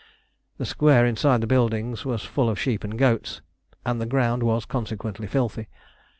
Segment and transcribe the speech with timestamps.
[0.57, 3.41] The square inside the buildings was full of sheep and goats,
[3.85, 5.67] and the ground was consequently filthy.